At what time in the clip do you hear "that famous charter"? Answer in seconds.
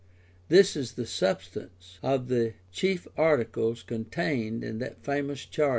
4.79-5.69